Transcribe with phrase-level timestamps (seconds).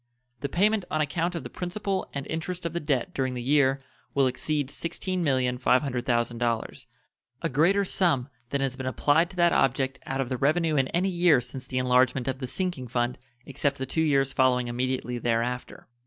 [0.39, 3.83] The payment on account of the principal and interest of the debt during the year
[4.15, 6.85] will exceed $16,500,000,
[7.43, 10.87] a greater sum than has been applied to that object out of the revenue in
[10.87, 15.19] any year since the enlargement of the sinking fund except the two years following immediately
[15.19, 15.87] there after.